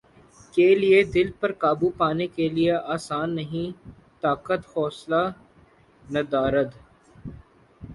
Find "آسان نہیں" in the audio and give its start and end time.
2.95-3.71